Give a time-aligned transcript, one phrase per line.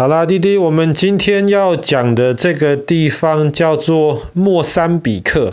[0.00, 5.52] 好啦，弟弟，我们今天要讲的这个地方叫做莫桑比克。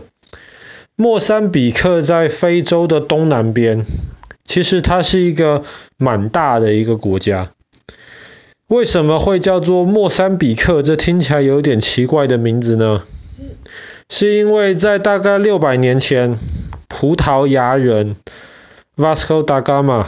[0.95, 3.85] 莫桑比克在非洲的东南边，
[4.45, 5.63] 其实它是一个
[5.97, 7.51] 蛮大的一个国家。
[8.69, 10.81] 为什么会叫做莫桑比克？
[10.81, 13.03] 这听起来有点奇怪的名字呢？
[14.09, 16.39] 是因为在大概六百年前，
[16.87, 18.15] 葡萄牙人
[18.95, 20.05] Vasco da Gama。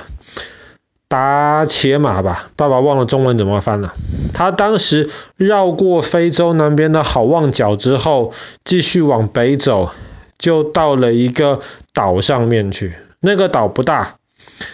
[1.09, 3.95] 达伽马吧，爸爸忘了中文怎么翻了。
[4.31, 8.31] 他当时绕过非洲南边的好望角之后，
[8.63, 9.89] 继续往北走，
[10.37, 11.61] 就到了一个
[11.93, 12.93] 岛上面去。
[13.19, 14.17] 那个岛不大，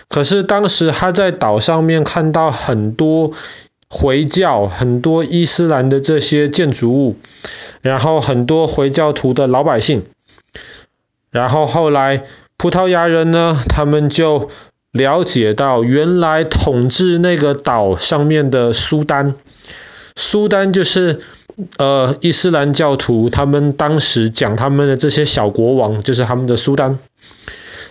[0.10, 3.32] 可是当时他在岛上面看到很多
[3.90, 7.18] 回教、很多伊斯兰的这些建筑物，
[7.82, 10.04] 然后很多回教徒的老百姓。
[11.32, 12.24] 然后后来
[12.58, 14.50] 葡萄牙人呢，他们就
[14.96, 19.36] 了解到，原来统治那个岛上面的苏丹，
[20.16, 21.20] 苏丹就是
[21.78, 26.98] 呃伊斯兰教徒，他们当时讲他们的这些小国王，就是他们的苏丹。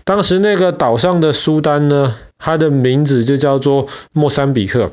[0.05, 4.91] 当时那个岛上的苏丹呢，他的名字就叫做莫桑比克。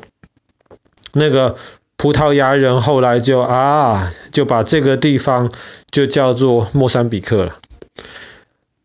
[1.14, 1.56] 那个
[1.96, 5.50] 葡萄牙人后来就啊，就把这个地方
[5.90, 7.54] 就叫做莫桑比克了。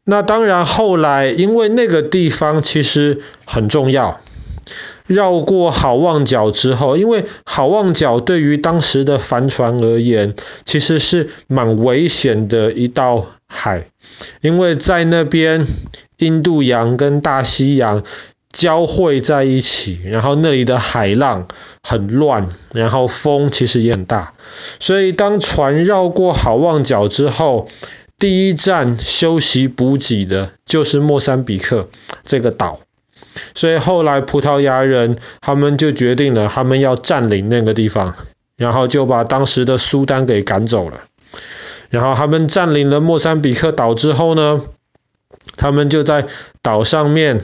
[0.09, 4.21] 那当然，后来因为那个地方其实很重要，
[5.05, 10.33] 绕过好望角之后，因为好望角对于当时的帆船而言，
[10.63, 13.87] 其实是蛮危险的一道海，
[14.39, 15.67] 因为在那边
[16.19, 18.03] 印度洋跟大西洋
[18.53, 21.49] 交汇在一起，然后那里的海浪
[21.83, 24.31] 很乱，然后风其实也很大，
[24.79, 27.67] 所以当船绕过好望角之后，
[28.19, 31.87] 第一站休息补给的就是莫桑比克
[32.23, 32.79] 这个岛，
[33.53, 38.15] 所以后来葡萄牙人他们就决定了，他们要占领那个地方，
[38.55, 41.01] 然后就把当时的苏丹给赶走了。
[41.91, 44.63] 然后他们占领了莫桑比克岛之后呢，
[45.55, 46.25] 他们就在
[46.63, 47.39] 岛上面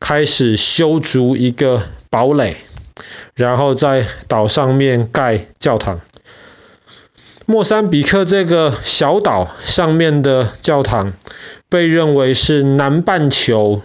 [0.00, 2.56] 开始修筑一个堡垒，
[3.34, 6.00] 然后在岛上面盖教堂。
[7.50, 11.14] 莫桑比克这个小岛上面的教堂，
[11.70, 13.80] 被认为是南半球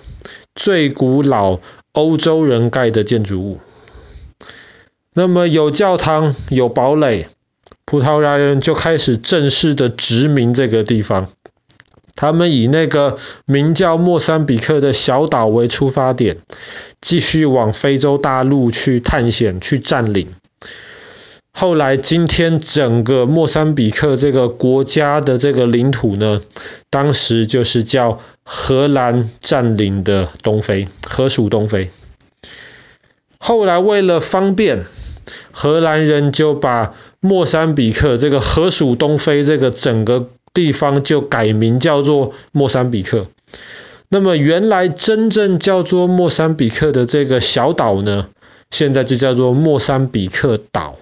[0.54, 1.60] 最古老
[1.94, 3.62] 欧洲人盖的建筑物。
[5.14, 7.30] 那么有教堂有堡垒，
[7.86, 11.30] 葡萄牙人就开始正式的殖民这个地方。
[12.16, 16.40] 他们以那个名叫莫桑比克的小岛为出发点，
[17.00, 20.28] 继续往非洲大陆去探险去占领。
[21.64, 26.42] 后来，今天整个莫桑比克这个国家的这个领土呢，
[26.90, 31.90] 当时就是叫荷兰占领的东非，荷属东非。
[33.38, 34.84] 后来为了方便，
[35.54, 43.28] 荷兰人就把莫桑比克这个荷属东非这个整个地方就改名叫做莫桑比克。
[44.10, 48.28] 那么原来真正叫做莫桑比克的这个小岛呢，
[48.70, 50.98] 现在就叫做莫桑比克岛。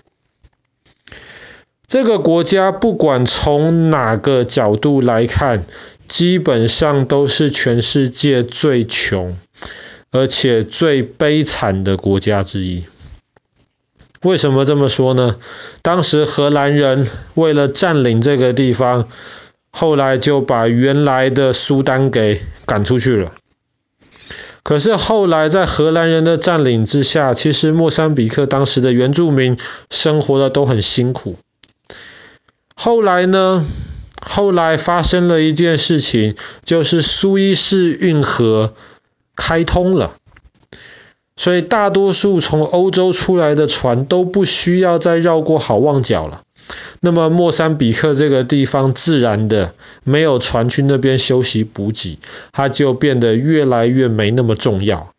[1.91, 5.65] 这个国家不管从哪个角度来看，
[6.07, 9.35] 基本上都是全世界最穷，
[10.09, 12.85] 而且最悲惨的国家之一。
[14.21, 15.35] 为什么这么说呢？
[15.81, 19.09] 当时荷兰人为了占领这个地方，
[19.69, 23.33] 后来就把原来的苏丹给赶出去了。
[24.63, 29.57] 可是后来在荷兰人的占领之下，其实莫桑比克当时的原住民
[29.89, 31.35] 生活的都很辛苦。
[32.83, 33.63] 后来呢？
[34.19, 38.73] 后来发生了一件事情，就是苏伊士运河
[39.35, 40.13] 开通了，
[41.35, 46.41] 所以大多数从欧洲出来的船都不需要再绕过好望角了。
[47.01, 52.17] 那么莫桑比克这个地方自然的没有船去那边休息补给，
[52.51, 55.13] 它就变得越来越没那么重要。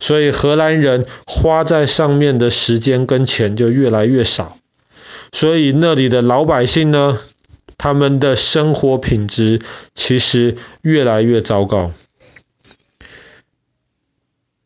[0.00, 4.57] 所以荷兰人花在上面的时间跟钱就越来越少。
[5.32, 7.18] 所以那里的老百姓呢，
[7.76, 9.60] 他们的生活品质
[9.94, 11.92] 其实越来越糟糕。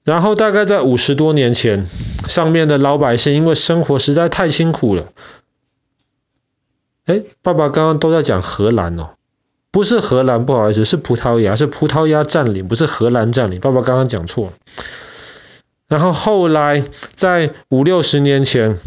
[0.04, 1.86] 然后大概在五十多年前，
[2.26, 5.12] 上面的老百姓因为生活实在太辛苦了。
[7.04, 9.10] 哎，爸爸刚刚都在讲荷兰哦，
[9.70, 13.60] 不是荷兰，不好意思，是葡萄牙，是葡萄牙占领，不是荷兰占领。
[13.60, 14.52] 爸爸刚刚讲错了。
[15.88, 16.84] 然后后来
[17.14, 18.78] 在五六十年前。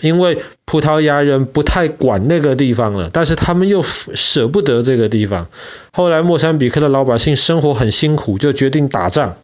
[0.00, 5.48] 因为葡萄牙人不太管那个地方了，但是他们又舍不得这个地方。
[5.92, 9.36] 后来莫桑比克的老百姓生活很辛苦，就决定打仗，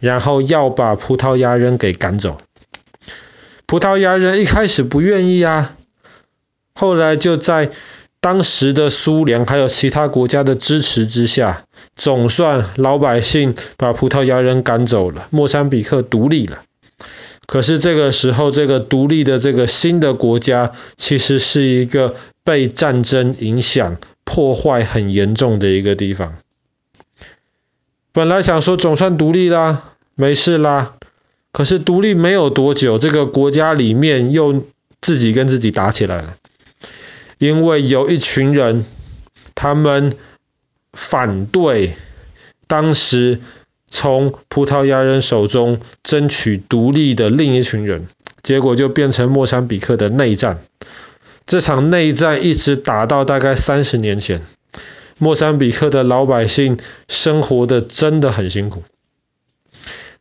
[0.00, 2.36] 然后要把葡萄牙人给赶走。
[3.66, 5.74] 葡萄牙人一开始不愿意啊，
[6.74, 7.70] 后来就在
[8.20, 11.64] 当时的苏联还有其他国家的支持之下，
[11.96, 16.62] 总算老百姓把葡萄牙人赶走了，莫桑比克独立了。
[17.46, 26.36] 可是这个时候，这个独立的这个新的国家，其实是一个被战争影响、破坏很严重的一个地方。
[28.12, 30.94] 本来想说总算独立啦，没事啦。
[31.52, 34.64] 可是独立没有多久，这个国家里面又
[35.00, 36.36] 自己跟自己打起来了。
[37.38, 38.84] 因为有一群人，
[39.54, 40.14] 他们
[40.92, 41.94] 反对
[42.66, 43.40] 当时
[43.88, 48.08] 从葡萄牙人手中争取独立的另一群人，
[48.42, 50.58] 结果就变成莫桑比克的内战。
[51.46, 54.42] 这场内战一直打到大概三十年前，
[55.18, 56.78] 莫桑比克的老百姓
[57.08, 58.82] 生活的真的很辛苦。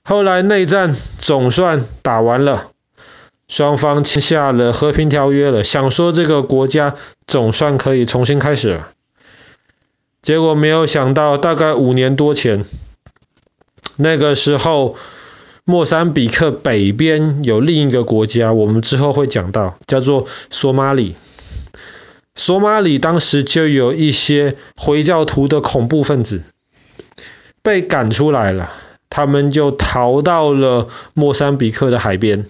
[0.04, 2.70] 后来内战总算打完了，
[3.48, 6.96] 双方签下了和平条约了，想说这个国家
[7.26, 8.90] 总算可以重新开始了。
[10.22, 12.66] 结果没有想到，大概五年多前，
[13.98, 14.96] 那个时候
[15.64, 21.16] 莫桑比克北边有另一个国家，我们之后会讲到，叫做索马里。
[22.36, 26.44] 索马里当时就有一些回教徒的恐怖分子
[27.62, 28.72] 被赶出来了。
[29.08, 32.48] 他们就逃到了莫桑比克的海边，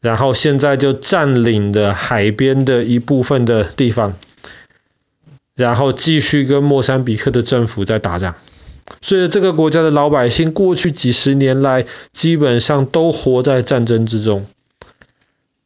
[0.00, 4.14] 然后现在就占领了海边的一部分的地方，
[5.54, 8.34] 然后继续跟莫桑比克的政府在打仗。
[9.00, 14.46] 所以这个国家的老百姓过去几十年来基本上都活在战争之中。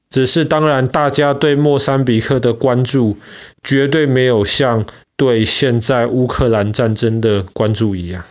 [0.09, 3.19] 只是当然，大家对莫桑比克的关注
[3.63, 4.87] 绝对没有像
[5.17, 8.25] 对现在乌克兰战争的关注一样。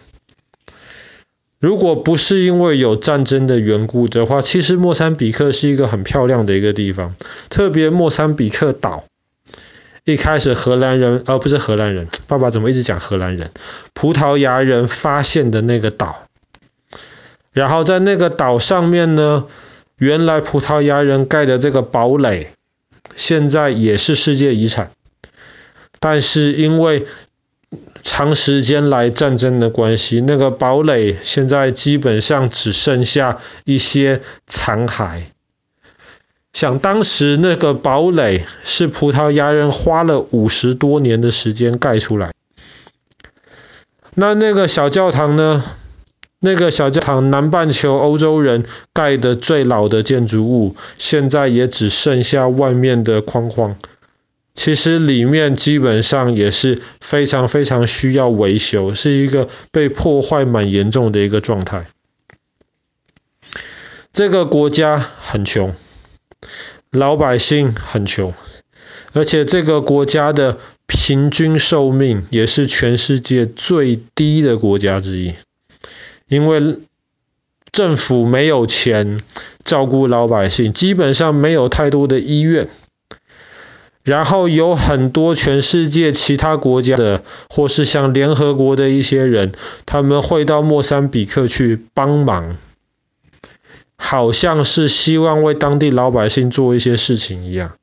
[1.60, 7.16] 如果不是因为有战争的缘故的话，其实莫桑比克是一个很漂亮的一个地方，
[7.50, 9.04] 特别莫桑比克岛。
[10.06, 13.50] 一开始荷兰人，呃、不是荷兰人，爸爸怎么一直讲荷兰人？
[13.96, 16.28] 葡萄牙人发现的那个岛，
[17.52, 19.48] 然后在那个岛上面呢，
[19.98, 22.52] 原来葡萄牙人盖的这个堡垒，
[23.16, 24.92] 现在也是世界遗产，
[26.00, 27.08] 但是因为
[28.04, 35.24] 长时间来战争的关系，那个堡垒现在基本上只剩下一些残骸。
[36.56, 42.32] 想当时那个堡垒是葡萄牙人花了五十多年的时间盖出来。
[44.14, 45.62] 那那个小教堂呢？
[46.40, 53.76] 那个小教堂，南半球欧洲人盖的最老的建筑物，现在也只剩下外面的框框。
[54.54, 61.88] 其实里面基本上也是非常非常需要维修，是一个被破坏蛮严重的一个状态。
[64.14, 65.76] 这个国家很穷，
[66.92, 68.34] 老百姓很穷，
[69.14, 75.34] 而且这个国家的平均寿命也是全世界最低的国家之一，
[76.28, 76.80] 因为
[77.72, 79.20] 政府没有钱
[79.64, 82.70] 照顾老百姓，基本上没有太多的医院。
[84.04, 89.54] 然后有很多全世界其他国家的，或是像联合国的一些人，
[89.88, 92.56] 他们会到莫桑比克去帮忙，
[93.98, 97.74] 好像是希望为当地老百姓做一些事情一样。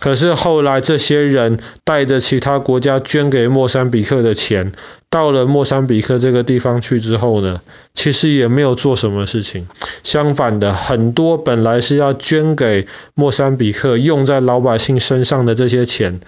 [0.00, 4.72] 可是后来这些人带着其他国家捐给莫桑比克的钱，
[5.10, 7.60] 到了莫桑比克这个地方去之后呢，
[7.94, 9.68] 其实也没有做什么事情。
[10.04, 16.20] 相反的，很多本来是要捐给莫桑比克用在老百姓身上的这些钱，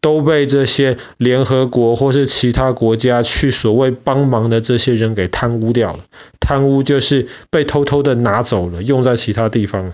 [0.00, 6.00] 都被这些联合国或是其他国家去所谓帮忙的这些人给贪污掉了。
[6.38, 9.92] 贪污就是被偷偷的拿走了，用在其他地方。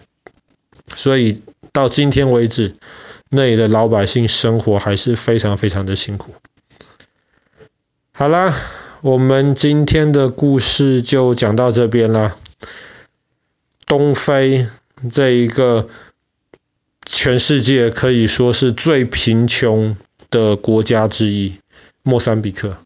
[0.94, 1.40] 所以
[1.72, 2.74] 到今天为止，
[3.34, 6.34] 那里的老百姓生活还是非常非常的辛苦。
[8.12, 8.54] 好啦，
[9.00, 12.36] 我们今天的故事就讲到这边啦。
[13.86, 14.66] 东非
[15.10, 15.88] 这一个
[17.06, 19.96] 全世界可以说是最贫穷
[20.28, 21.56] 的国家之一，
[22.02, 22.76] 莫桑比克。